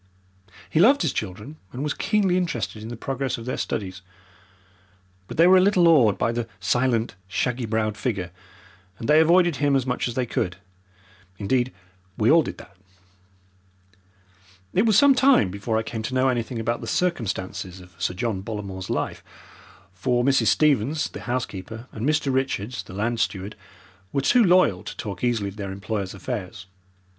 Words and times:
He 0.67 0.79
loved 0.79 1.03
his 1.03 1.13
children, 1.13 1.57
and 1.71 1.83
was 1.83 1.93
keenly 1.93 2.35
interested 2.35 2.81
in 2.81 2.89
the 2.89 2.97
progress 2.97 3.37
of 3.37 3.45
their 3.45 3.55
studies, 3.55 4.01
but 5.27 5.37
they 5.37 5.45
were 5.45 5.57
a 5.57 5.61
little 5.61 5.87
awed 5.87 6.17
by 6.17 6.31
the 6.31 6.47
silent, 6.59 7.13
shaggy 7.27 7.67
browed 7.67 7.95
figure, 7.95 8.31
and 8.97 9.07
they 9.07 9.19
avoided 9.19 9.57
him 9.57 9.75
as 9.75 9.85
much 9.85 10.07
as 10.07 10.15
they 10.15 10.25
could. 10.25 10.57
Indeed, 11.37 11.71
we 12.17 12.31
all 12.31 12.41
did 12.41 12.57
that. 12.57 12.75
It 14.73 14.87
was 14.87 14.97
some 14.97 15.13
time 15.13 15.51
before 15.51 15.77
I 15.77 15.83
came 15.83 16.01
to 16.01 16.15
know 16.15 16.29
anything 16.29 16.57
about 16.57 16.81
the 16.81 16.87
circumstances 16.87 17.79
of 17.79 17.93
Sir 18.01 18.15
John 18.15 18.41
Bollamore's 18.41 18.89
life, 18.89 19.23
for 19.93 20.23
Mrs. 20.23 20.47
Stevens, 20.47 21.09
the 21.09 21.21
housekeeper, 21.29 21.85
and 21.91 22.09
Mr. 22.09 22.33
Richards, 22.33 22.81
the 22.81 22.93
land 22.95 23.19
steward, 23.19 23.55
were 24.11 24.21
too 24.21 24.43
loyal 24.43 24.81
to 24.83 24.97
talk 24.97 25.23
easily 25.23 25.49
of 25.49 25.57
their 25.57 25.71
employer's 25.71 26.15
affairs. 26.15 26.65